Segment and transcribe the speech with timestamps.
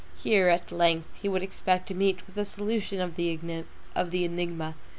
[0.17, 3.39] Here, at length, he would expect to meet with a solution of the
[4.23, 4.73] enigma.